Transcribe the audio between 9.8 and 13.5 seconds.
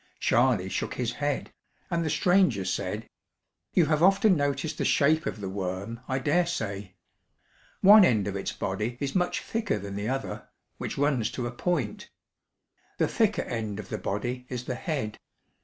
the other, which runs to a point. The thicker